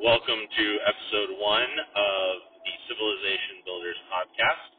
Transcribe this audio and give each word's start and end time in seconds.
Welcome 0.00 0.42
to 0.42 0.66
episode 0.90 1.38
one 1.38 1.74
of 1.78 2.30
the 2.66 2.74
Civilization 2.90 3.62
Builders 3.62 3.98
podcast 4.10 4.70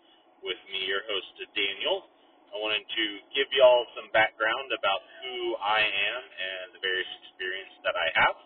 with 0.43 0.59
me, 0.73 0.89
your 0.91 1.07
host, 1.07 1.31
Daniel. 1.55 2.11
I 2.51 2.59
wanted 2.59 2.83
to 2.83 3.05
give 3.31 3.47
you 3.55 3.63
all 3.63 3.87
some 3.95 4.11
background 4.11 4.67
about 4.75 5.01
who 5.23 5.55
I 5.63 5.79
am 5.87 6.21
and 6.25 6.65
the 6.75 6.81
various 6.83 7.07
experience 7.23 7.75
that 7.87 7.95
I 7.95 8.07
have, 8.11 8.37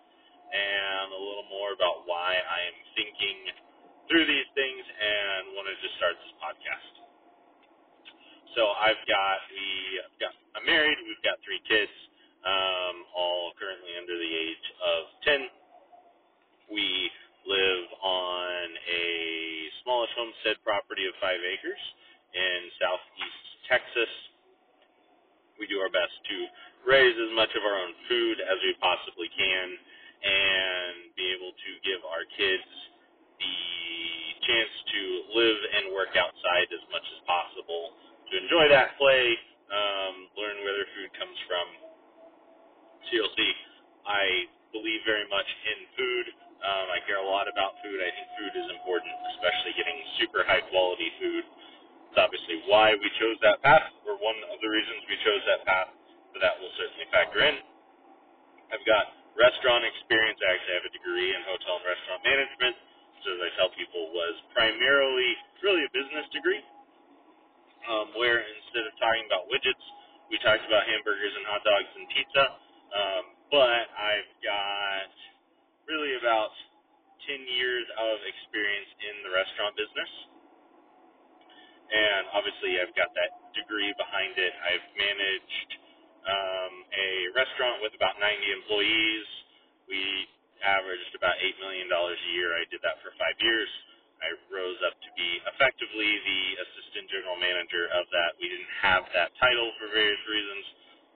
and 0.53 1.07
a 1.09 1.21
little 1.21 1.49
more 1.49 1.73
about 1.73 2.05
why 2.05 2.37
I 2.37 2.59
am 2.69 2.77
thinking 2.93 3.37
through 4.05 4.29
these 4.29 4.49
things 4.53 4.83
and 4.85 5.57
wanted 5.57 5.77
to 5.81 5.89
start 5.97 6.21
this 6.21 6.35
podcast. 6.37 6.93
So 8.57 8.61
I've 8.77 9.01
got 9.09 9.37
we 9.53 9.67
I've 10.05 10.17
got 10.21 10.33
I'm 10.53 10.65
married. 10.69 10.97
We've 11.05 11.25
got 11.25 11.37
three 11.45 11.61
kids, 11.65 11.93
um, 12.45 12.78
acres 21.37 21.83
in 22.33 22.59
southeast 22.81 23.45
Texas. 23.69 24.11
We 25.61 25.67
do 25.69 25.77
our 25.83 25.91
best 25.91 26.15
to 26.31 26.37
raise 26.87 27.17
as 27.17 27.31
much 27.35 27.51
of 27.53 27.63
our 27.67 27.77
own 27.77 27.93
food 28.09 28.37
as 28.41 28.57
we 28.63 28.73
possibly 28.81 29.29
can 29.35 29.67
and 30.23 31.13
be 31.15 31.27
able 31.35 31.51
to 31.53 31.71
give 31.85 32.01
our 32.07 32.25
kids 32.37 32.69
the 33.39 33.59
chance 34.47 34.73
to 34.95 35.01
live 35.35 35.59
and 35.79 35.83
work 35.95 36.15
outside 36.15 36.67
as 36.71 36.83
much 36.91 37.05
as 37.05 37.19
possible, 37.27 37.93
to 38.31 38.33
enjoy 38.39 38.67
that 38.71 38.95
play, 38.99 39.35
um, 39.71 40.15
learn 40.39 40.57
where 40.63 40.75
their 40.75 40.89
food 40.95 41.11
comes 41.19 41.37
from. 41.47 41.67
So 43.07 43.09
you'll 43.15 43.35
see, 43.37 43.53
I 44.07 44.25
believe 44.73 45.01
very 45.05 45.27
much 45.29 45.47
in 45.47 45.79
food. 45.95 46.25
Um, 46.63 46.87
I 46.93 46.99
care 47.07 47.19
a 47.21 47.27
lot 47.27 47.47
about 47.51 47.77
food. 47.83 47.99
I 48.01 48.11
think 48.15 48.27
food 48.39 48.53
is 48.57 48.67
important, 48.75 49.13
especially 49.37 49.73
getting 49.77 49.97
super 50.21 50.43
high 50.47 50.63
quality 50.71 51.09
food. 51.21 51.45
It's 52.11 52.19
obviously 52.19 52.63
why 52.69 52.95
we 52.97 53.07
chose 53.21 53.37
that 53.43 53.61
path, 53.65 53.89
or 54.07 54.17
one 54.21 54.37
of 54.51 54.59
the 54.61 54.69
reasons 54.71 55.03
we 55.09 55.17
chose 55.25 55.43
that 55.49 55.63
path, 55.67 55.89
but 56.33 56.41
that 56.43 56.55
will 56.61 56.71
certainly 56.79 57.07
factor 57.11 57.41
in. 57.45 57.57
I've 58.73 58.85
got 58.89 59.05
restaurant 59.37 59.85
experience. 59.85 60.39
I 60.41 60.49
actually 60.57 60.77
have 60.81 60.87
a 60.89 60.93
degree 60.95 61.29
in 61.35 61.41
hotel 61.45 61.77
and 61.81 61.85
restaurant 61.85 62.21
management, 62.25 62.75
which, 63.19 63.25
as 63.29 63.39
I 63.45 63.49
tell 63.61 63.69
people, 63.77 64.01
was 64.15 64.35
primarily 64.55 65.31
really 65.61 65.85
a 65.85 65.91
business 65.93 66.25
degree, 66.33 66.63
um, 67.89 68.13
where 68.19 68.41
instead 68.43 68.85
of 68.87 68.93
talking 68.99 69.25
about 69.29 69.47
widgets, 69.51 69.83
we 70.31 70.37
talked 70.43 70.65
about 70.67 70.85
hamburgers 70.89 71.33
and 71.37 71.45
hot 71.49 71.63
dogs 71.65 71.91
and 71.97 72.05
pizza. 72.13 72.45
Um, 72.93 73.23
but 73.53 73.85
I've 73.95 74.31
got 74.43 75.09
really 75.89 76.17
about 76.19 76.53
10 77.27 77.39
years 77.57 77.85
of 77.97 78.15
experience 78.25 78.91
in 79.05 79.15
the 79.27 79.31
restaurant 79.33 79.73
business. 79.77 80.11
And 81.91 82.23
obviously, 82.33 82.79
I've 82.81 82.88
got 82.99 83.11
that 83.15 83.31
degree 83.55 83.91
behind 83.95 84.35
it. 84.35 84.53
I've 84.67 84.87
managed 84.99 85.71
um, 86.27 86.73
a 86.93 87.09
restaurant 87.39 87.79
with 87.81 87.95
about 87.95 88.19
90 88.19 88.27
employees. 88.63 89.27
We 89.87 90.01
averaged 90.61 91.15
about 91.15 91.39
$8 91.39 91.63
million 91.63 91.87
a 91.87 92.29
year. 92.35 92.51
I 92.59 92.67
did 92.69 92.83
that 92.83 92.99
for 93.01 93.15
five 93.15 93.37
years. 93.39 93.71
I 94.19 94.35
rose 94.51 94.79
up 94.85 94.95
to 94.99 95.11
be 95.15 95.29
effectively 95.47 96.11
the 96.27 96.41
assistant 96.67 97.07
general 97.09 97.39
manager 97.39 97.87
of 97.95 98.05
that. 98.11 98.35
We 98.43 98.51
didn't 98.51 98.73
have 98.83 99.07
that 99.15 99.31
title 99.39 99.71
for 99.79 99.87
various 99.95 100.21
reasons, 100.27 100.65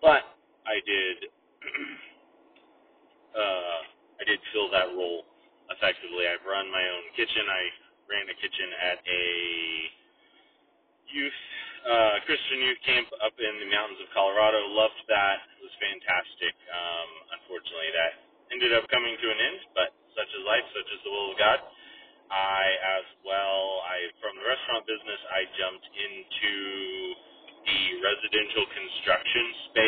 but 0.01 0.23
I 0.65 0.77
did 0.87 1.17
uh, 3.37 3.79
I 4.21 4.23
did 4.25 4.39
fill 4.53 4.71
that 4.71 4.91
role 4.95 5.25
effectively. 5.73 6.25
I've 6.29 6.45
run 6.47 6.71
my 6.71 6.83
own 6.85 7.05
kitchen. 7.17 7.45
I 7.49 7.63
ran 8.09 8.25
a 8.29 8.37
kitchen 8.39 8.69
at 8.81 8.99
a 9.05 9.25
youth 11.09 11.41
uh, 11.85 12.15
Christian 12.27 12.59
youth 12.65 12.81
camp 12.87 13.07
up 13.23 13.35
in 13.39 13.53
the 13.63 13.69
mountains 13.71 13.99
of 14.03 14.09
Colorado. 14.15 14.59
Loved 14.73 15.01
that. 15.11 15.39
It 15.59 15.63
was 15.67 15.75
fantastic. 15.79 16.55
Um, 16.71 17.09
unfortunately, 17.41 17.91
that 17.95 18.13
ended 18.55 18.71
up 18.75 18.87
coming 18.91 19.15
to 19.15 19.27
an 19.29 19.39
end, 19.39 19.59
but 19.75 19.89
such 20.17 20.29
is 20.31 20.43
life, 20.47 20.65
such 20.75 20.89
is 20.91 21.01
the 21.05 21.11
will 21.11 21.31
of 21.33 21.39
God. 21.39 21.59
I 22.31 22.65
as 23.01 23.07
well, 23.27 23.83
I 23.85 23.97
from 24.23 24.33
the 24.39 24.45
restaurant 24.47 24.83
business, 24.87 25.21
I 25.33 25.41
jumped 25.59 25.87
into 25.91 26.53
the 27.67 27.81
residential 28.03 28.65
construction 28.71 29.45
space 29.71 29.82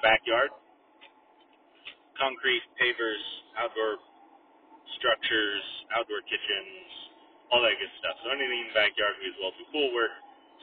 the 0.00 0.04
backyard 0.04 0.50
concrete, 2.18 2.64
pavers, 2.80 3.22
outdoor 3.60 4.00
structures, 4.98 5.64
outdoor 5.96 6.22
kitchens, 6.26 6.88
all 7.52 7.62
that 7.64 7.76
good 7.78 7.92
stuff. 8.00 8.16
So 8.24 8.32
anything 8.32 8.66
in 8.66 8.70
the 8.72 8.78
backyard 8.78 9.14
we 9.20 9.28
as 9.30 9.36
well 9.42 9.52
do 9.58 9.64
pool 9.74 9.90
work. 9.94 10.14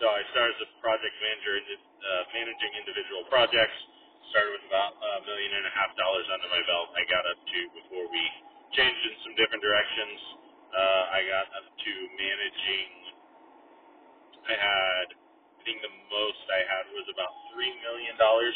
So 0.01 0.07
I 0.09 0.21
started 0.33 0.55
as 0.61 0.67
a 0.67 0.69
project 0.81 1.15
manager, 1.21 1.55
uh, 1.59 2.23
managing 2.37 2.71
individual 2.81 3.25
projects 3.33 3.77
started 4.33 4.53
with 4.59 4.65
about 4.69 4.93
a 4.99 5.11
million 5.25 5.51
and 5.57 5.65
a 5.67 5.73
half 5.73 5.91
dollars 5.97 6.27
under 6.33 6.49
my 6.51 6.61
belt. 6.69 6.93
I 6.93 7.03
got 7.09 7.23
up 7.25 7.39
to 7.41 7.59
before 7.81 8.05
we 8.11 8.23
changed 8.77 9.03
in 9.09 9.15
some 9.25 9.35
different 9.39 9.63
directions. 9.65 10.19
Uh, 10.69 11.03
I 11.17 11.19
got 11.25 11.47
up 11.57 11.67
to 11.71 11.93
managing. 12.19 12.89
I 14.47 14.55
had, 14.55 15.07
I 15.17 15.61
think 15.65 15.81
the 15.83 15.93
most 16.11 16.43
I 16.47 16.61
had 16.67 16.85
was 16.95 17.07
about 17.11 17.33
three 17.55 17.73
million 17.83 18.15
dollars, 18.21 18.55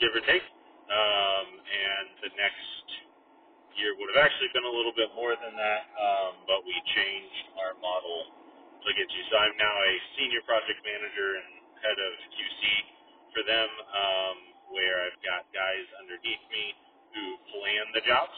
give 0.00 0.12
or 0.14 0.24
take. 0.26 0.44
Um, 0.90 1.46
and 1.60 2.06
the 2.24 2.30
next 2.38 3.00
year 3.74 3.96
would 3.98 4.10
have 4.14 4.22
actually 4.22 4.52
been 4.54 4.68
a 4.68 4.74
little 4.74 4.94
bit 4.94 5.10
more 5.18 5.34
than 5.34 5.54
that, 5.56 5.82
um, 5.98 6.32
but 6.46 6.62
we 6.68 6.76
changed 6.94 7.46
our 7.58 7.74
model 7.82 8.20
to 8.86 8.90
get 8.94 9.08
you. 9.10 9.22
So 9.32 9.34
I'm 9.40 9.56
now 9.58 9.74
a 9.74 9.92
senior 10.20 10.44
project 10.46 10.78
manager 10.86 11.30
and 11.42 11.48
head 11.82 11.98
of 11.98 12.12
QC 12.36 12.60
for 13.34 13.42
them. 13.48 13.70
Um, 13.90 14.36
where 14.74 14.98
I've 15.06 15.20
got 15.22 15.46
guys 15.54 15.86
underneath 16.02 16.42
me 16.50 16.64
who 17.14 17.24
plan 17.54 17.84
the 17.94 18.02
jobs, 18.02 18.34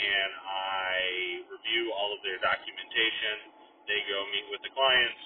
and 0.00 0.32
I 0.48 1.44
review 1.52 1.92
all 1.92 2.16
of 2.16 2.24
their 2.24 2.40
documentation. 2.40 3.52
They 3.84 4.00
go 4.08 4.18
meet 4.32 4.48
with 4.50 4.64
the 4.64 4.72
clients, 4.72 5.22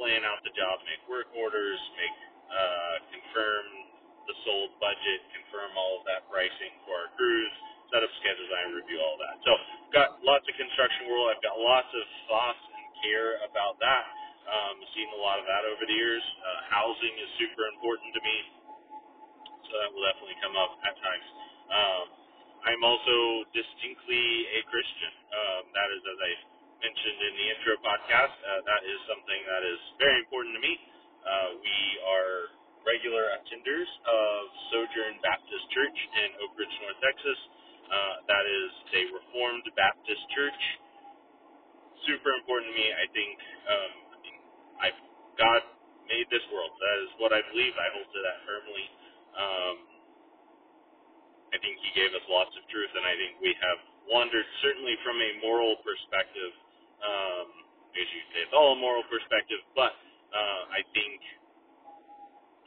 plan 0.00 0.24
out 0.24 0.40
the 0.48 0.54
job, 0.56 0.80
make 0.88 1.04
work 1.12 1.28
orders, 1.36 1.78
make 2.00 2.16
uh, 2.48 2.96
confirm 3.12 3.64
the 4.28 4.36
sold 4.46 4.72
budget, 4.82 5.20
confirm 5.36 5.72
all 5.76 6.00
of 6.00 6.04
that 6.08 6.26
pricing 6.30 6.72
for 6.88 6.94
our 6.96 7.10
crews, 7.18 7.52
set 7.92 8.02
up 8.04 8.12
schedules, 8.22 8.50
I 8.52 8.62
review 8.74 9.00
all 9.02 9.16
that. 9.20 9.36
So 9.46 9.52
I've 9.54 9.94
got 9.94 10.08
lots 10.24 10.46
of 10.48 10.54
construction 10.58 11.10
world. 11.10 11.32
I've 11.34 11.44
got 11.44 11.56
lots 11.60 11.90
of 11.92 12.04
thoughts 12.30 12.62
and 12.74 12.86
care 13.04 13.40
about 13.46 13.78
that. 13.82 14.04
Um, 14.48 14.76
seen 14.96 15.08
a 15.14 15.20
lot 15.22 15.38
of 15.40 15.46
that 15.48 15.64
over 15.68 15.84
the 15.86 15.96
years. 15.96 16.24
Uh, 16.42 16.60
housing 16.72 17.14
is 17.18 17.30
super 17.40 17.64
important 17.76 18.10
to 18.16 18.22
me 18.24 18.36
so 19.66 19.72
that 19.80 19.90
will 19.94 20.04
definitely 20.04 20.38
come 20.44 20.56
up 20.58 20.72
at 20.84 20.94
times. 21.00 21.28
Um, 21.72 22.04
I'm 22.68 22.82
also 22.84 23.46
distinctly 23.54 24.26
a 24.58 24.60
Christian. 24.68 25.12
Um, 25.32 25.62
that 25.72 25.88
is, 25.94 26.02
as 26.04 26.18
I 26.20 26.32
mentioned 26.84 27.20
in 27.30 27.34
the 27.38 27.46
intro 27.56 27.74
podcast, 27.82 28.34
uh, 28.44 28.60
that 28.66 28.82
is 28.86 28.98
something 29.08 29.40
that 29.48 29.64
is 29.64 29.80
very 30.02 30.18
important 30.22 30.52
to 30.58 30.62
me. 30.62 30.74
Uh, 31.24 31.48
we 31.62 31.78
are 32.06 32.34
regular 32.86 33.32
attenders 33.40 33.90
of 34.06 34.38
Sojourn 34.72 35.20
Baptist 35.24 35.66
Church 35.74 35.98
in 36.24 36.28
Oak 36.44 36.54
Ridge, 36.56 36.76
North 36.84 37.00
Texas. 37.02 37.40
Uh, 37.88 38.14
that 38.28 38.44
is 38.48 38.70
a 38.96 39.02
Reformed 39.16 39.66
Baptist 39.76 40.24
church. 40.36 40.62
Super 42.08 42.32
important 42.40 42.72
to 42.72 42.76
me. 42.76 42.88
I 42.92 43.06
think 43.12 43.34
um, 43.68 43.92
I 44.80 44.88
God 45.40 45.62
made 46.08 46.28
this 46.32 46.44
world. 46.52 46.72
That 46.78 46.98
is 47.06 47.10
what 47.20 47.32
I 47.34 47.42
believe. 47.52 47.74
I 47.76 47.88
hold 47.96 48.08
to 48.08 48.20
that 48.24 48.38
firmly. 48.46 48.84
Um, 49.36 49.76
I 51.54 51.58
think 51.62 51.78
he 51.82 51.90
gave 51.94 52.10
us 52.16 52.24
lots 52.26 52.50
of 52.58 52.64
truth, 52.72 52.90
and 52.96 53.04
I 53.06 53.14
think 53.14 53.38
we 53.38 53.54
have 53.62 53.80
wandered 54.10 54.46
certainly 54.64 54.98
from 55.06 55.18
a 55.20 55.30
moral 55.44 55.78
perspective. 55.86 56.52
Um, 57.02 57.46
as 57.94 58.06
you 58.10 58.22
say, 58.34 58.40
it's 58.48 58.56
all 58.56 58.74
a 58.74 58.80
moral 58.80 59.06
perspective, 59.06 59.62
but 59.78 59.94
uh, 60.34 60.62
I 60.74 60.82
think 60.96 61.20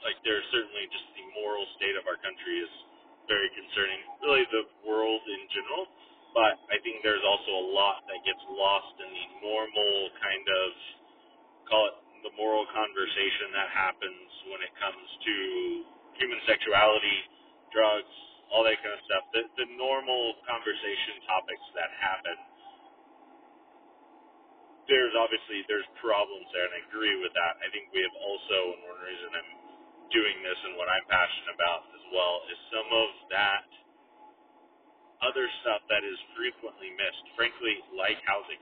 like 0.05 0.17
there's 0.25 0.45
certainly 0.53 0.85
just 0.91 1.07
the 1.17 1.25
moral 1.38 1.65
state 1.79 1.95
of 1.97 2.05
our 2.09 2.19
country 2.21 2.61
is 2.61 2.73
very 3.29 3.49
concerning. 3.55 4.01
Really, 4.23 4.45
the 4.53 4.65
world 4.88 5.21
in 5.25 5.41
general, 5.53 5.85
but 6.35 6.57
I 6.73 6.77
think 6.83 7.01
there's 7.05 7.23
also 7.25 7.51
a 7.51 7.65
lot 7.73 8.03
that 8.09 8.19
gets 8.25 8.41
lost 8.51 8.95
in 9.01 9.09
the 9.09 9.27
normal 9.45 9.94
kind 10.21 10.45
of 10.47 10.67
call 11.69 11.83
it 11.91 11.97
the 12.25 12.33
moral 12.39 12.65
conversation 12.73 13.53
that 13.53 13.69
happens 13.71 14.29
when 14.49 14.59
it 14.65 14.73
comes 14.81 15.07
to 15.23 15.35
human 16.19 16.39
sexuality, 16.49 17.17
drugs, 17.71 18.11
all 18.51 18.65
that 18.65 18.79
kind 18.81 18.95
of 18.95 19.01
stuff. 19.05 19.23
The, 19.35 19.44
the 19.61 19.67
normal 19.77 20.35
conversation 20.47 21.21
topics 21.29 21.65
that 21.77 21.91
happen. 22.01 22.38
there's 24.89 25.13
obviously 25.19 25.67
there's 25.67 25.88
problems 25.99 26.47
there, 26.55 26.65
and 26.65 26.75
I 26.79 26.81
agree 26.88 27.15
with 27.19 27.35
that. 27.35 27.59
I 27.59 27.67
think 27.75 27.91
we 27.91 28.01
have 28.01 28.17
also, 28.23 28.57
and 28.73 28.81
one 28.88 28.99
reason 29.03 29.29
I'm 29.35 29.51
doing 30.13 30.38
this 30.44 30.59
and 30.69 30.74
what 30.80 30.88
I'm 30.92 31.06
passionate 31.09 31.54
about 31.56 31.81
as 31.94 32.06
well 32.13 32.36
is 32.51 32.59
some 32.74 32.89
of 32.92 33.09
that 33.33 33.65
other 35.24 35.48
stuff 35.63 35.81
that 35.92 36.04
is 36.04 36.18
frequently 36.36 36.92
missed. 36.98 37.25
Frankly, 37.39 37.80
like 37.95 38.19
housing, 38.27 38.59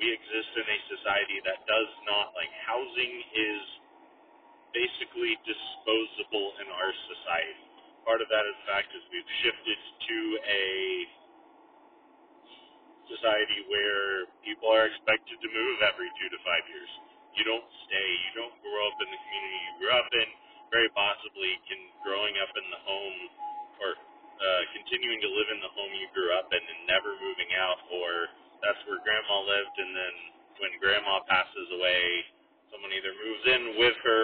we 0.00 0.10
exist 0.12 0.50
in 0.58 0.66
a 0.66 0.78
society 0.98 1.38
that 1.48 1.64
does 1.68 1.92
not 2.08 2.34
like 2.36 2.52
housing 2.66 3.12
is 3.36 3.64
basically 4.74 5.36
disposable 5.46 6.48
in 6.64 6.68
our 6.70 6.92
society. 7.10 7.64
Part 8.06 8.22
of 8.22 8.28
that, 8.30 8.44
in 8.46 8.58
fact, 8.68 8.90
is 8.94 9.02
we've 9.12 9.32
shifted 9.44 9.78
to 9.78 10.18
a 10.48 10.64
society 13.08 13.60
where 13.70 14.26
people 14.42 14.68
are 14.72 14.88
expected 14.90 15.38
to 15.40 15.48
move 15.50 15.76
every 15.86 16.10
two 16.18 16.28
to 16.32 16.38
five 16.44 16.64
years. 16.70 16.92
You 17.38 17.44
don't 17.46 17.68
stay. 17.88 18.10
You 18.28 18.32
don't 18.42 18.56
grow 18.64 18.82
up 18.90 18.98
in 19.04 19.08
the 19.12 19.20
community 19.20 19.60
you 19.60 19.74
grew 19.80 19.92
up 19.94 20.10
in. 20.12 20.28
Very 20.74 20.90
possibly, 20.98 21.52
in 21.70 21.80
growing 22.02 22.34
up 22.42 22.50
in 22.58 22.66
the 22.74 22.82
home 22.82 23.18
or 23.82 23.90
uh, 23.94 24.62
continuing 24.74 25.20
to 25.22 25.30
live 25.30 25.48
in 25.54 25.60
the 25.62 25.72
home 25.72 25.92
you 25.94 26.08
grew 26.16 26.32
up 26.34 26.50
in 26.50 26.58
and 26.62 26.80
never 26.90 27.14
moving 27.22 27.50
out, 27.54 27.78
or 27.94 28.30
that's 28.64 28.80
where 28.90 28.98
grandma 29.06 29.46
lived, 29.46 29.76
and 29.78 29.92
then 29.94 30.14
when 30.58 30.72
grandma 30.82 31.22
passes 31.30 31.68
away, 31.76 32.02
someone 32.74 32.90
either 32.92 33.14
moves 33.14 33.44
in 33.46 33.62
with 33.78 33.96
her, 34.02 34.22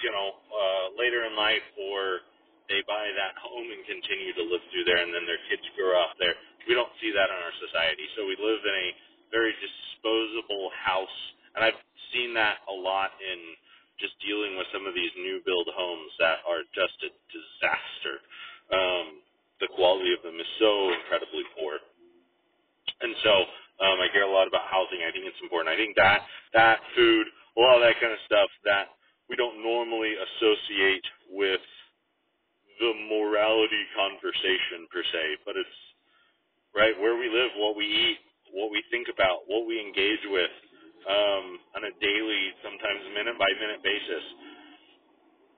you 0.00 0.12
know, 0.14 0.28
uh, 0.54 0.86
later 0.96 1.28
in 1.28 1.36
life, 1.36 1.64
or 1.76 2.24
they 2.72 2.80
buy 2.88 3.04
that 3.20 3.36
home 3.44 3.68
and 3.68 3.82
continue 3.84 4.32
to 4.40 4.44
live 4.48 4.64
through 4.72 4.88
there, 4.88 5.04
and 5.04 5.12
then 5.12 5.28
their 5.28 5.42
kids 5.52 5.64
grow 5.76 5.94
up 6.00 6.16
there. 6.16 6.34
We 6.64 6.72
don't 6.78 6.92
see 7.04 7.12
that 7.12 7.28
in 7.28 7.38
our 7.38 7.56
society, 7.60 8.08
so 8.16 8.24
we 8.24 8.40
live 8.40 8.62
in 8.64 8.76
a 8.76 8.88
very 9.36 9.52
disposable 9.60 10.72
house, 10.80 11.18
and 11.58 11.66
I've 11.68 11.80
seen 12.16 12.32
that 12.40 12.64
a 12.72 12.76
lot 12.76 13.12
in 13.20 13.40
just 14.00 14.14
dealing 14.24 14.56
with 14.58 14.68
some 14.72 14.86
of 14.86 14.94
these 14.94 15.12
new 15.18 15.40
build 15.46 15.68
homes 15.74 16.12
that 16.20 16.42
are 16.48 16.62
just 16.74 16.96
a 17.06 17.10
disaster. 17.32 18.16
Um, 18.72 19.06
the 19.60 19.70
quality 19.74 20.12
of 20.14 20.22
them 20.24 20.36
is 20.40 20.50
so 20.60 20.92
incredibly 20.94 21.44
poor, 21.58 21.78
and 23.02 23.14
so 23.24 23.34
um, 23.84 23.98
I 24.02 24.08
care 24.12 24.26
a 24.28 24.32
lot 24.32 24.48
about 24.48 24.66
housing. 24.70 25.02
I 25.06 25.12
think 25.12 25.26
it's 25.26 25.40
important. 25.42 25.72
I 25.72 25.78
think 25.78 25.96
that 25.96 26.22
that 26.54 26.78
food, 26.96 27.26
a 27.56 27.60
lot 27.60 27.78
of 27.78 27.84
that 27.86 27.98
kind 28.00 28.12
of 28.14 28.20
stuff 28.26 28.50
that 28.66 28.94
we 29.30 29.36
don't 29.36 29.62
normally 29.62 30.14
associate 30.18 31.04
with 31.32 31.62
the 32.80 32.92
morality 33.10 33.84
conversation 33.96 34.86
per 34.92 35.02
se, 35.12 35.24
but 35.46 35.56
it's 35.56 35.78
right 36.76 36.96
where 37.00 37.16
we 37.16 37.28
live, 37.30 37.52
what 37.58 37.76
we 37.76 37.86
eat, 37.86 38.20
what 38.52 38.72
we 38.72 38.82
think 38.90 39.08
about, 39.12 39.46
what 39.48 39.66
we 39.68 39.80
engage 39.80 40.24
with 40.32 40.50
um, 41.08 41.46
on 41.76 41.82
a 41.88 41.92
daily, 42.00 42.42
sometimes 42.64 43.00
minute 43.14 43.36
by 43.36 43.48
minute 43.60 43.82
basis. 43.84 44.24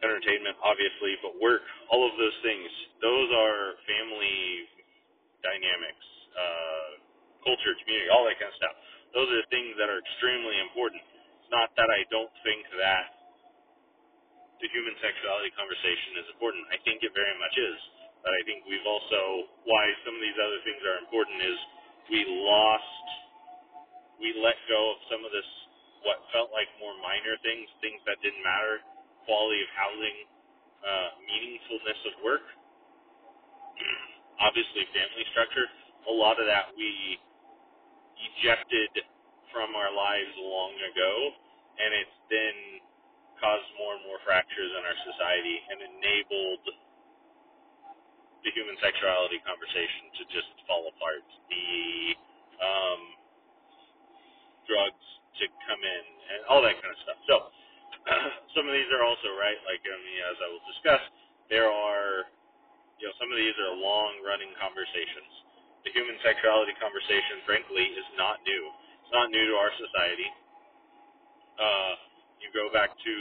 Entertainment, 0.05 0.57
obviously, 0.61 1.17
but 1.25 1.35
work, 1.41 1.65
all 1.89 2.05
of 2.05 2.15
those 2.21 2.37
things. 2.45 2.69
Those 3.01 3.29
are 3.33 3.81
family 3.89 4.69
dynamics, 5.41 6.07
uh, 6.37 6.89
culture, 7.47 7.75
community, 7.81 8.11
all 8.13 8.27
that 8.29 8.37
kind 8.37 8.53
of 8.53 8.59
stuff. 8.61 8.77
Those 9.17 9.31
are 9.33 9.43
things 9.49 9.73
that 9.81 9.89
are 9.89 10.01
extremely 10.03 10.57
important. 10.67 11.01
It's 11.41 11.53
not 11.55 11.73
that 11.81 11.89
I 11.89 12.05
don't 12.13 12.33
think 12.45 12.67
that 12.77 13.17
the 14.61 14.69
human 14.73 14.97
sexuality 15.01 15.53
conversation 15.57 16.21
is 16.21 16.27
important. 16.33 16.65
I 16.73 16.81
think 16.85 17.05
it 17.05 17.13
very 17.13 17.37
much 17.41 17.57
is. 17.57 17.79
But 18.25 18.35
I 18.35 18.43
think 18.49 18.67
we've 18.67 18.85
also, 18.89 19.47
why 19.69 19.85
some 20.03 20.17
of 20.17 20.23
these 20.23 20.39
other 20.41 20.61
things 20.67 20.83
are 20.83 20.99
important 20.99 21.39
is 21.45 21.59
we 22.11 22.21
lost, 22.27 23.07
we 24.21 24.35
let 24.43 24.57
go 24.69 24.81
of 24.97 24.99
some 25.13 25.23
of 25.25 25.33
this, 25.33 25.49
what 26.07 26.21
felt 26.35 26.51
like 26.55 26.69
more 26.81 26.95
minor 27.03 27.37
things, 27.43 27.69
things 27.83 28.01
that 28.09 28.19
didn't 28.25 28.43
matter, 28.45 28.83
quality 29.29 29.61
of 29.63 29.71
housing, 29.77 30.19
uh, 30.85 31.09
meaningfulness 31.27 32.01
of 32.11 32.15
work, 32.25 32.45
obviously 34.47 34.85
family 34.95 35.27
structure. 35.35 35.67
A 36.11 36.15
lot 36.15 36.39
of 36.41 36.47
that 36.49 36.73
we 36.79 37.19
ejected 38.19 38.93
from 39.53 39.75
our 39.77 39.93
lives 39.93 40.33
long 40.41 40.75
ago, 40.93 41.13
and 41.81 41.91
it's 41.97 42.19
then 42.31 42.57
caused 43.41 43.69
more 43.81 43.97
and 43.99 44.05
more 44.09 44.21
fractures 44.25 44.73
in 44.73 44.83
our 44.85 44.99
society 45.07 45.57
and 45.73 45.79
enabled 45.83 46.65
the 48.45 48.51
human 48.55 48.77
sexuality 48.81 49.41
conversation 49.45 50.13
to 50.21 50.23
just 50.33 50.51
fall 50.69 50.87
apart. 50.91 51.25
The 51.51 52.17
um, 52.63 53.03
drugs 54.69 55.07
to 55.43 55.47
come 55.69 55.83
in 55.83 56.03
and 56.37 56.41
all 56.51 56.63
that 56.65 56.77
kind 56.81 56.93
of 56.93 57.01
stuff. 57.07 57.21
So 57.29 57.37
some 58.57 58.67
of 58.69 58.75
these 58.75 58.91
are 58.95 59.05
also 59.07 59.33
right, 59.39 59.59
like 59.69 59.83
I 59.85 59.97
mean, 60.03 60.21
as 60.31 60.39
I 60.41 60.49
will 60.53 60.67
discuss, 60.69 61.03
there 61.53 61.69
are 61.71 62.29
you 63.01 63.07
know 63.11 63.15
some 63.21 63.31
of 63.33 63.39
these 63.39 63.57
are 63.61 63.73
long 63.79 64.21
running 64.27 64.53
conversations. 64.61 65.33
The 65.87 65.93
human 65.97 66.19
sexuality 66.25 66.75
conversation, 66.83 67.43
frankly, 67.49 67.87
is 67.95 68.09
not 68.19 68.43
new. 68.45 68.65
It's 69.07 69.15
not 69.15 69.31
new 69.33 69.45
to 69.53 69.57
our 69.59 69.73
society. 69.79 70.29
Uh, 71.61 71.95
you 72.41 72.49
go 72.57 72.73
back 72.73 72.91
to 72.97 73.15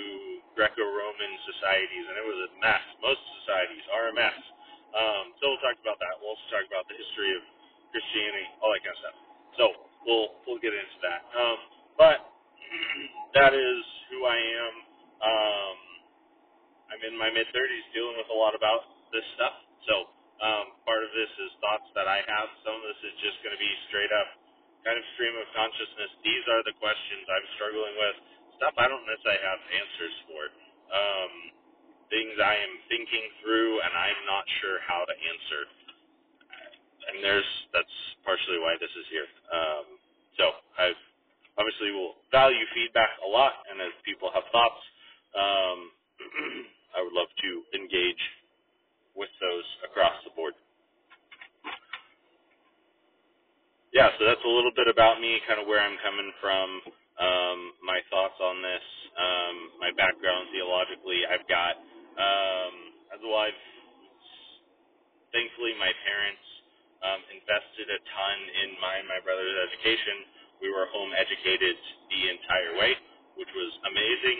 Greco-Roman 0.56 1.34
societies, 1.48 2.06
and 2.08 2.16
it 2.20 2.26
was 2.28 2.40
a 2.48 2.52
mess. 2.64 2.84
Most 3.04 3.22
societies 3.44 3.86
are 3.92 4.10
a 4.12 4.16
mess. 4.16 4.38
Um, 4.96 5.26
so 5.40 5.52
we'll 5.52 5.64
talk 5.64 5.78
about 5.84 6.00
that. 6.00 6.16
We'll 6.20 6.36
also 6.36 6.48
talk 6.52 6.66
about 6.68 6.88
the 6.92 6.98
history 7.00 7.32
of 7.36 7.44
Christianity, 7.96 8.48
all 8.64 8.72
that 8.76 8.84
kind 8.84 8.96
of 8.96 9.02
stuff. 9.04 9.18
So 9.60 9.64
we'll 10.08 10.30
we'll 10.48 10.64
get 10.64 10.76
into 10.76 11.00
that. 11.08 11.22
Um, 11.36 11.60
but 11.98 12.20
that 13.36 13.54
is 13.54 13.82
who 14.12 14.26
I 14.28 14.38
am. 14.40 14.76
Um, 15.24 15.78
I'm 16.92 17.02
in 17.06 17.16
my 17.16 17.30
mid 17.32 17.48
30s, 17.54 17.86
dealing 17.96 18.18
with 18.20 18.30
a 18.34 18.38
lot 18.38 18.58
about 18.58 18.84
this 19.16 19.24
stuff. 19.40 19.56
So 19.88 19.96
um, 20.44 20.76
part 20.84 21.04
of 21.06 21.12
this 21.16 21.32
is 21.48 21.50
thoughts 21.64 21.88
that 21.96 22.10
I 22.10 22.24
have. 22.26 22.48
Some 22.66 22.76
of 22.76 22.84
this 22.90 23.00
is 23.08 23.16
just 23.24 23.38
going 23.46 23.56
to 23.56 23.62
be 23.62 23.72
straight 23.92 24.12
up 24.12 24.30
kind 24.84 25.00
of 25.00 25.06
stream 25.16 25.32
of 25.40 25.48
consciousness. 25.56 26.12
These 26.28 26.46
are 26.52 26.64
the 26.68 26.76
questions 26.82 27.24
I'm 27.32 27.48
struggling 27.56 27.96
with 27.96 28.18
stuff 28.60 28.76
I 28.78 28.88
don't 28.92 29.04
necessarily 29.08 29.44
have 29.48 29.62
answers 29.72 30.16
for. 30.28 30.42
Um, 30.92 31.34
things 32.12 32.36
I 32.40 32.56
am 32.60 32.74
thinking 32.92 33.26
through 33.42 33.82
and 33.82 33.94
I'm 33.94 34.22
not 34.30 34.46
sure 34.62 34.78
how 34.86 35.04
to 35.08 35.16
answer. 35.16 35.64
And 37.12 37.24
there's 37.24 37.48
that's 37.76 37.96
partially 38.26 38.60
why 38.60 38.76
this 38.82 38.92
is 38.94 39.08
here. 39.14 39.30
Um, 39.54 39.86
so 40.40 40.46
I 40.80 40.86
obviously 41.60 41.92
will 41.92 42.16
value 42.32 42.64
feedback 42.76 43.12
a 43.26 43.30
lot, 43.30 43.54
and 43.72 43.82
as 43.82 43.94
people 44.06 44.32
have 44.34 44.46
thoughts, 44.52 44.82
um, 45.36 45.80
I 46.98 47.04
would 47.04 47.14
love 47.16 47.30
to 47.32 47.52
engage 47.78 48.24
with 49.16 49.32
those 49.42 49.68
across 49.88 50.16
the 50.26 50.34
board. 50.36 50.54
Yeah, 53.96 54.12
so 54.20 54.26
that's 54.28 54.44
a 54.44 54.52
little 54.52 54.76
bit 54.76 54.88
about 54.92 55.22
me, 55.22 55.40
kind 55.48 55.62
of 55.62 55.68
where 55.68 55.80
I'm 55.80 55.98
coming 56.04 56.32
from 56.44 56.68
um, 57.22 57.60
my 57.86 58.00
thoughts 58.12 58.36
on 58.44 58.60
this, 58.64 58.86
um, 59.16 59.56
my 59.80 59.92
background 59.96 60.52
theologically. 60.52 61.24
I've 61.28 61.48
got, 61.48 61.76
um, 62.20 62.74
as 63.16 63.22
well, 63.24 63.48
thankfully 65.34 65.74
my 65.80 65.92
parents 66.06 66.46
um, 67.04 67.22
invested 67.34 67.88
a 67.92 68.00
ton 68.02 68.38
in 68.66 68.70
my 68.84 68.96
and 69.02 69.10
my 69.10 69.22
brother's 69.24 69.58
education. 69.72 70.18
We 70.76 70.84
were 70.84 70.92
home 70.92 71.16
educated 71.16 71.78
the 72.12 72.22
entire 72.36 72.74
way, 72.84 72.94
which 73.40 73.48
was 73.56 73.72
amazing. 73.88 74.40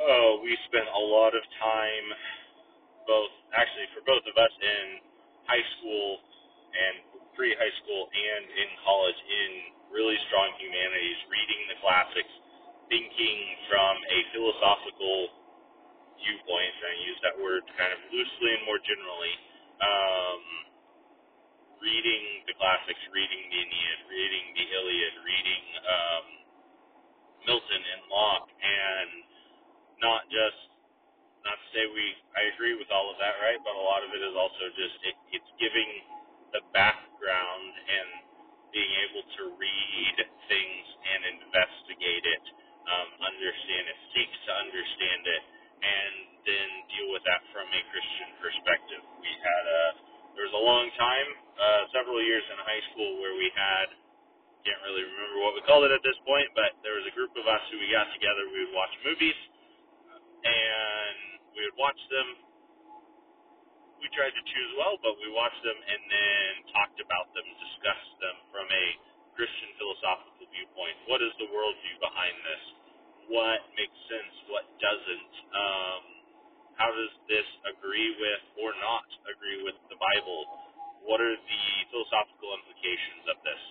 Oh, 0.00 0.40
we 0.44 0.56
spent 0.70 0.88
a 0.88 1.02
lot 1.04 1.36
of 1.36 1.44
time, 1.60 2.06
both 3.08 3.32
actually 3.56 3.88
for 3.94 4.02
both 4.08 4.24
of 4.26 4.36
us 4.36 4.54
in 4.60 4.84
high 5.48 5.66
school 5.78 6.08
and 6.74 6.94
pre-high 7.36 7.74
school 7.84 8.04
and 8.08 8.44
in 8.50 8.70
college 8.84 9.20
in 9.28 9.50
really 9.92 10.18
strong 10.32 10.50
humanities, 10.60 11.18
reading 11.30 11.62
the 11.72 11.78
classics, 11.84 12.34
thinking 12.90 13.38
from 13.70 13.94
a 14.00 14.18
philosophical 14.34 15.28
viewpoint, 16.20 16.74
and 16.82 16.88
I 16.90 16.96
use 17.06 17.20
that 17.24 17.36
word 17.40 17.62
kind 17.78 17.92
of 17.94 18.00
loosely 18.10 18.50
and 18.58 18.64
more 18.66 18.80
generally, 18.82 19.34
um, 19.82 20.42
reading 21.84 22.24
the 22.48 22.56
classics, 22.56 23.02
reading 23.12 23.42
the 23.52 23.60
Aeneid, 23.60 24.00
reading 24.08 24.46
the 24.56 24.66
Iliad, 24.72 25.14
reading 25.22 25.64
um, 25.84 26.26
Milton 27.48 27.82
and 27.82 28.02
Locke, 28.10 28.50
and 28.50 29.10
not 30.02 30.24
just 30.32 30.60
not 31.44 31.58
to 31.58 31.66
say 31.76 31.84
we 31.92 32.06
I 32.38 32.48
agree 32.54 32.78
with 32.78 32.88
all 32.94 33.10
of 33.12 33.18
that, 33.20 33.36
right? 33.42 33.60
But 33.62 33.74
a 33.76 33.84
lot 33.84 34.02
of 34.06 34.10
it 34.14 34.22
is 34.22 34.34
also 34.38 34.64
just 34.78 34.96
it, 35.04 35.16
it's 35.34 35.52
giving 35.60 35.90
the 36.54 36.62
background 36.72 37.72
and 37.76 38.08
being 38.72 38.92
able 39.10 39.24
to 39.26 39.42
read 39.58 40.16
things 40.48 40.86
and 41.04 41.20
investigate 41.44 42.24
it, 42.24 42.44
um, 42.88 43.08
understand 43.24 43.84
it, 43.90 43.98
seek 44.16 44.30
to 44.48 44.52
understand 44.60 45.22
it, 45.28 45.42
and 45.82 46.14
then 46.46 46.68
deal 46.92 47.08
with 47.12 47.24
that 47.28 47.42
from 47.52 47.66
a 47.68 47.82
Christian 47.92 48.30
perspective. 48.40 49.02
We 49.20 49.32
had 49.42 49.64
a 49.66 49.82
there 50.34 50.46
was 50.46 50.56
a 50.56 50.64
long 50.64 50.86
time, 50.98 51.28
uh, 51.58 51.82
several 51.94 52.18
years 52.22 52.42
in 52.50 52.58
high 52.62 52.82
school 52.92 53.22
where 53.22 53.34
we 53.38 53.50
had 53.54 53.94
can't 54.64 54.80
really 54.80 55.04
remember 55.04 55.44
what 55.44 55.52
we 55.52 55.60
called 55.68 55.84
it 55.84 55.92
at 55.92 56.00
this 56.00 56.16
point, 56.24 56.48
but 56.56 56.72
there 56.80 56.96
was 56.96 57.04
a 57.04 57.12
group 57.12 57.30
of 57.36 57.44
us 57.44 57.60
who 57.68 57.76
we 57.76 57.92
got 57.92 58.08
together. 58.16 58.48
We 58.48 58.64
would 58.64 58.74
watch 58.74 58.94
movies, 59.04 59.36
and 60.40 61.16
we 61.52 61.68
would 61.68 61.76
watch 61.76 62.00
them. 62.08 62.28
We 64.00 64.08
tried 64.16 64.32
to 64.32 64.44
choose 64.44 64.70
well, 64.80 64.96
but 65.04 65.20
we 65.20 65.28
watched 65.32 65.60
them 65.64 65.76
and 65.76 66.00
then 66.08 66.48
talked 66.72 66.98
about 67.00 67.28
them, 67.36 67.44
discussed 67.60 68.14
them 68.24 68.36
from 68.52 68.66
a 68.72 68.84
Christian 69.36 69.70
philosophical 69.76 70.48
viewpoint. 70.48 70.96
What 71.12 71.20
is 71.20 71.32
the 71.40 71.48
worldview 71.52 71.96
behind 72.00 72.36
this? 72.44 72.64
What 73.32 73.60
makes 73.76 73.96
sense? 74.08 74.34
What 74.48 74.64
doesn't? 74.80 75.32
Um, 75.52 76.02
how 76.80 76.90
does 76.92 77.14
this 77.30 77.46
agree 77.76 78.10
with 78.20 78.42
or 78.62 78.72
not 78.82 79.06
agree 79.30 79.62
with 79.64 79.76
the 79.90 79.98
Bible? 80.00 80.40
What 81.06 81.20
are 81.22 81.36
the 81.36 81.62
philosophical 81.92 82.50
implications 82.60 83.24
of 83.32 83.38
this? 83.46 83.62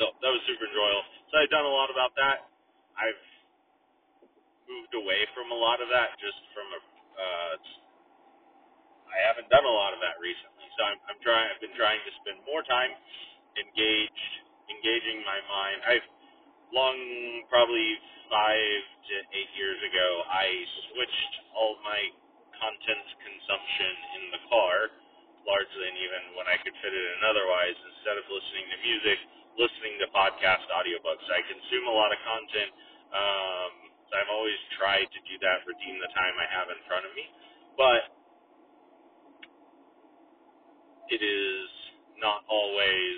So 0.00 0.04
that 0.22 0.30
was 0.32 0.42
super 0.48 0.66
enjoyable. 0.68 1.06
So 1.32 1.34
I've 1.42 1.52
done 1.52 1.66
a 1.66 1.74
lot 1.74 1.90
about 1.92 2.12
that. 2.18 2.48
I've 2.98 3.22
moved 4.70 4.94
away 4.96 5.26
from 5.36 5.50
a 5.52 5.58
lot 5.58 5.80
of 5.82 5.88
that 5.92 6.16
just 6.20 6.38
from 6.54 6.68
a 6.74 6.80
uh, 7.18 7.66
I 9.10 9.18
haven't 9.26 9.48
done 9.50 9.64
a 9.66 9.74
lot 9.74 9.96
of 9.96 10.00
that 10.04 10.20
recently. 10.22 10.66
So 10.78 10.80
I'm, 10.86 11.00
I'm 11.10 11.20
trying. 11.24 11.46
I've 11.50 11.62
been 11.62 11.74
trying 11.78 12.02
to 12.04 12.12
spend 12.22 12.38
more 12.46 12.62
time 12.68 12.92
engaged, 13.58 14.32
engaging 14.70 15.24
my 15.26 15.40
mind. 15.50 15.78
I've 15.88 16.08
long, 16.72 16.96
probably 17.48 17.88
five 18.28 18.80
to 19.08 19.14
eight 19.32 19.52
years 19.56 19.80
ago, 19.80 20.08
I 20.28 20.46
switched 20.92 21.34
all 21.56 21.80
my 21.84 22.00
content 22.58 23.06
consumption 23.24 23.92
in 24.20 24.24
the 24.34 24.42
car, 24.52 24.92
largely, 25.48 25.86
and 25.88 25.98
even 25.98 26.22
when 26.36 26.46
I 26.50 26.60
could 26.60 26.74
fit 26.82 26.92
it 26.92 27.04
in 27.16 27.20
otherwise, 27.24 27.76
instead 27.96 28.16
of 28.20 28.24
listening 28.28 28.66
to 28.68 28.78
music, 28.84 29.18
listening 29.56 29.94
to 30.04 30.06
podcast 30.12 30.66
audiobooks. 30.70 31.24
I 31.30 31.40
consume 31.46 31.88
a 31.88 31.94
lot 31.94 32.12
of 32.12 32.20
content. 32.22 32.70
Um, 33.10 33.72
so 34.08 34.12
I've 34.16 34.32
always 34.32 34.60
tried 34.76 35.08
to 35.08 35.20
do 35.24 35.34
that, 35.42 35.64
redeem 35.64 35.98
the 36.00 36.12
time 36.12 36.34
I 36.36 36.48
have 36.52 36.68
in 36.72 36.80
front 36.86 37.04
of 37.04 37.12
me. 37.16 37.24
But 37.76 38.02
it 41.08 41.20
is 41.24 41.68
not 42.20 42.44
always. 42.48 43.16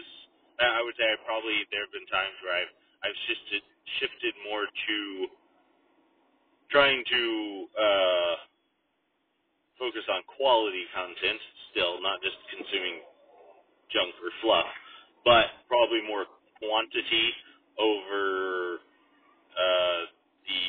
I 0.60 0.84
would 0.84 0.92
say 1.00 1.08
I 1.08 1.16
probably 1.24 1.64
there 1.72 1.88
have 1.88 1.94
been 1.94 2.04
times 2.12 2.36
where 2.44 2.52
I've 2.60 2.74
I've 3.04 3.18
shifted 3.28 3.62
shifted 4.00 4.34
more 4.50 4.66
to 4.66 4.98
trying 6.70 7.02
to 7.04 7.22
uh, 7.76 8.34
focus 9.78 10.04
on 10.10 10.22
quality 10.38 10.84
content 10.94 11.40
still, 11.72 12.00
not 12.02 12.20
just 12.22 12.36
consuming 12.52 13.02
junk 13.92 14.14
or 14.22 14.32
fluff, 14.42 14.70
but 15.26 15.46
probably 15.68 16.02
more 16.08 16.26
quantity 16.62 17.26
over 17.80 18.78
uh, 19.56 20.02
the 20.46 20.64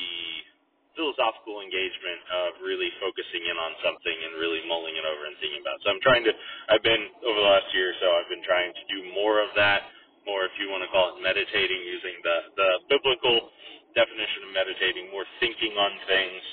philosophical 0.97 1.63
engagement 1.63 2.21
of 2.43 2.49
really 2.65 2.91
focusing 2.99 3.43
in 3.47 3.57
on 3.57 3.73
something 3.85 4.17
and 4.27 4.39
really 4.41 4.61
mulling 4.67 4.95
it 4.97 5.05
over 5.07 5.23
and 5.29 5.35
thinking 5.39 5.63
about. 5.63 5.79
It. 5.79 5.83
So 5.87 5.89
I'm 5.95 6.03
trying 6.03 6.25
to. 6.27 6.33
I've 6.71 6.83
been 6.85 7.03
over 7.25 7.39
the 7.39 7.49
last 7.49 7.69
year 7.73 7.95
or 7.95 7.97
so. 8.03 8.07
I've 8.13 8.29
been 8.31 8.45
trying 8.45 8.71
to 8.75 8.83
do 8.91 8.99
more 9.15 9.39
of 9.41 9.51
that. 9.57 9.87
More, 10.27 10.45
if 10.47 10.55
you 10.61 10.69
want 10.71 10.83
to 10.85 10.91
call 10.91 11.17
it 11.17 11.23
meditating, 11.23 11.81
using 11.85 12.15
the 12.23 12.37
the 12.57 12.69
biblical 12.91 13.51
definition 13.95 14.49
of 14.49 14.51
meditating, 14.55 15.09
more 15.11 15.25
thinking 15.41 15.73
on 15.77 15.91
things, 16.07 16.43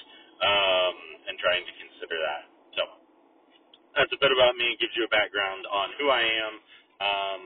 um, 0.43 0.95
and 1.31 1.35
trying 1.41 1.65
to 1.67 1.75
consider 1.81 2.17
that. 2.19 2.45
So 2.79 2.83
that's 3.97 4.13
a 4.15 4.21
bit 4.21 4.33
about 4.33 4.57
me. 4.57 4.77
It 4.77 4.81
gives 4.81 4.95
you 4.97 5.05
a 5.07 5.13
background 5.13 5.67
on 5.71 5.89
who 6.01 6.09
I 6.11 6.25
am. 6.25 6.55
Um, 7.03 7.43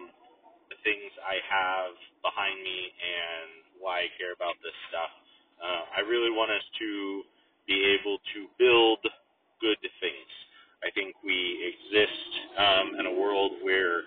the 0.71 0.79
things 0.85 1.11
I 1.25 1.37
have 1.45 1.93
behind 2.25 2.57
me 2.63 2.79
and 2.95 3.51
why 3.81 4.07
I 4.07 4.11
care 4.17 4.33
about 4.33 4.57
this 4.65 4.77
stuff. 4.89 5.13
Uh, 5.61 5.83
I 5.99 6.01
really 6.09 6.33
want 6.33 6.53
us 6.53 6.65
to 6.81 6.91
be 7.69 7.79
able 8.01 8.19
to 8.37 8.41
build 8.61 9.01
good 9.61 9.81
things. 10.01 10.31
I 10.85 10.93
think 10.93 11.17
we 11.25 11.37
exist 11.73 12.31
um, 12.61 12.87
in 13.01 13.05
a 13.09 13.15
world 13.17 13.57
where 13.65 14.05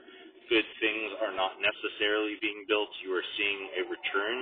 good 0.49 0.67
things 0.81 1.09
are 1.23 1.35
not 1.35 1.57
necessarily 1.61 2.35
being 2.41 2.65
built. 2.67 2.89
You 3.05 3.13
are 3.15 3.27
seeing 3.37 3.61
a 3.79 3.83
return 3.89 4.39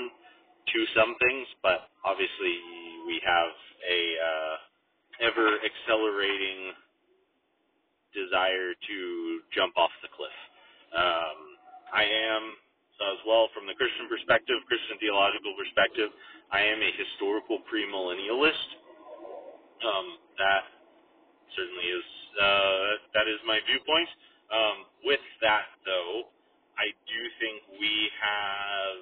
to 0.74 0.80
some 0.96 1.16
things, 1.20 1.48
but 1.64 1.90
obviously 2.06 2.56
we 3.08 3.22
have 3.26 3.52
a 3.90 4.02
uh, 4.22 4.56
ever 5.32 5.48
accelerating 5.64 6.74
desire 8.16 8.74
to 8.78 8.98
jump 9.56 9.76
off 9.78 9.92
the 10.04 10.12
cliff. 10.14 10.38
Um, 10.96 11.40
I 11.92 12.06
am, 12.06 12.44
so 13.00 13.04
as 13.18 13.22
well 13.28 13.50
from 13.56 13.68
the 13.68 13.76
Christian 13.76 14.08
perspective, 14.08 14.58
Christian 14.70 14.98
theological 15.02 15.56
perspective, 15.60 16.12
I 16.54 16.64
am 16.64 16.80
a 16.80 16.92
historical 16.96 17.60
premillennialist. 17.68 18.70
Um, 19.84 20.08
that 20.40 20.64
certainly 21.56 21.88
is 21.92 22.08
uh, 22.40 22.92
that 23.16 23.28
is 23.30 23.40
my 23.46 23.60
viewpoint. 23.68 24.10
Um, 24.54 24.78
with 25.10 25.24
that, 25.42 25.68
though, 25.86 26.30
I 26.78 26.94
do 27.10 27.22
think 27.42 27.58
we 27.82 27.94
have, 28.22 29.02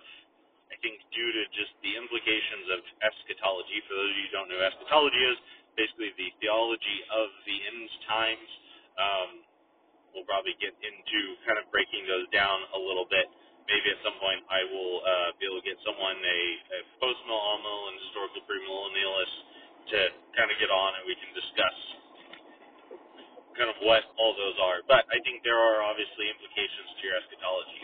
I 0.72 0.78
think, 0.82 1.00
due 1.12 1.32
to 1.36 1.44
just 1.56 1.74
the 1.84 1.96
implications 2.00 2.68
of 2.80 2.82
eschatology. 3.04 3.80
For 3.88 3.96
those 4.00 4.12
of 4.12 4.18
you 4.18 4.28
who 4.32 4.34
don't 4.36 4.50
know, 4.52 4.62
eschatology 4.64 5.24
is 5.36 5.40
basically 5.76 6.12
the 6.16 6.30
theology 6.40 7.00
of 7.12 7.28
the 7.48 7.58
end 7.68 7.90
times. 8.08 8.50
Um, 9.00 9.32
we'll 10.14 10.28
probably 10.30 10.56
get 10.62 10.76
into 10.84 11.20
kind 11.48 11.58
of 11.60 11.66
breaking 11.74 12.06
those 12.08 12.28
down 12.36 12.60
a 12.78 12.80
little 12.82 13.08
bit. 13.10 13.28
Maybe 13.68 13.88
at 13.92 14.00
some 14.06 14.16
point 14.22 14.44
I 14.52 14.62
will 14.70 14.96
uh, 15.04 15.30
be 15.42 15.48
able 15.50 15.60
to 15.60 15.68
get 15.68 15.80
someone, 15.84 16.20
a, 16.22 16.40
a 16.78 16.80
post-millennial 17.02 17.82
and 17.92 17.98
historical 18.08 18.44
premillennialist, 18.48 19.38
to 19.96 20.00
kind 20.36 20.50
of 20.52 20.58
get 20.60 20.72
on 20.72 20.92
and 21.00 21.04
we 21.08 21.16
can 21.18 21.32
discuss 21.34 21.78
kind 23.58 23.70
of 23.72 23.78
what 23.86 24.04
all 24.20 24.34
those 24.38 24.58
are. 24.62 24.82
But 24.88 25.08
I 25.12 25.20
think 25.24 25.44
there 25.46 25.58
are 25.60 25.84
obviously 25.86 26.28
implications 26.32 26.90
to 26.98 27.02
your 27.08 27.16
eschatology. 27.22 27.82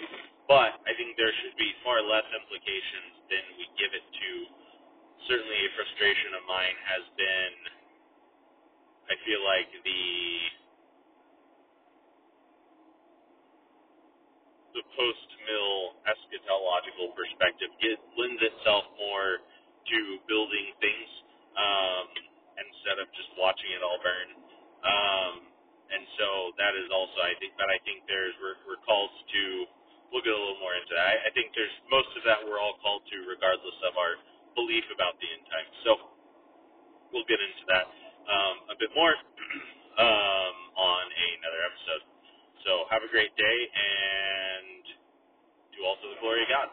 But 0.49 0.77
I 0.87 0.93
think 0.97 1.15
there 1.19 1.31
should 1.43 1.55
be 1.59 1.71
far 1.85 2.01
less 2.03 2.27
implications 2.35 3.13
than 3.31 3.43
we 3.59 3.65
give 3.79 3.91
it 3.95 4.05
to. 4.05 4.31
Certainly, 5.31 5.59
a 5.67 5.71
frustration 5.77 6.31
of 6.37 6.43
mine 6.49 6.77
has 6.87 7.03
been, 7.17 7.53
I 9.11 9.15
feel 9.27 9.41
like 9.45 9.69
the 9.85 10.53
the 14.75 14.83
post-mill 14.97 15.95
eschatological 16.09 17.13
perspective 17.15 17.71
it 17.83 17.99
lends 18.19 18.41
itself 18.43 18.83
more 18.99 19.39
to 19.87 19.99
building 20.27 20.67
things 20.83 21.11
um, 21.55 22.07
instead 22.59 22.97
of 22.99 23.07
just 23.15 23.31
watching 23.39 23.71
it 23.71 23.83
all 23.85 23.99
burn. 24.03 24.29
Um, 24.83 25.33
and 25.91 26.05
so 26.19 26.27
that 26.59 26.73
is 26.77 26.87
also, 26.93 27.19
I 27.23 27.35
think, 27.39 27.55
but 27.59 27.69
I 27.71 27.79
think 27.87 28.05
there's 28.09 28.35
we're, 28.41 28.59
we're 28.67 28.83
called 28.85 29.11
to. 29.11 29.43
We'll 30.13 30.23
get 30.25 30.33
a 30.33 30.39
little 30.39 30.61
more 30.63 30.73
into 30.77 30.93
that. 30.95 31.07
I, 31.07 31.15
I 31.27 31.31
think 31.35 31.51
there's 31.57 31.73
most 31.91 32.09
of 32.17 32.23
that 32.29 32.39
we're 32.45 32.61
all 32.61 32.77
called 32.83 33.03
to, 33.11 33.17
regardless 33.27 33.77
of 33.87 33.97
our 33.99 34.15
belief 34.55 34.85
about 34.93 35.17
the 35.19 35.27
end 35.29 35.45
times. 35.51 35.73
So 35.85 35.91
we'll 37.13 37.27
get 37.29 37.39
into 37.41 37.65
that 37.71 37.87
um, 38.29 38.55
a 38.73 38.77
bit 38.79 38.91
more 38.95 39.13
um, 40.03 40.55
on 40.77 41.03
another 41.41 41.61
episode. 41.67 42.03
So 42.65 42.71
have 42.91 43.03
a 43.05 43.11
great 43.11 43.33
day 43.37 43.59
and 43.73 44.83
do 45.75 45.79
all 45.85 45.97
to 45.99 46.07
the 46.13 46.19
glory 46.21 46.43
of 46.45 46.49
God. 46.51 46.69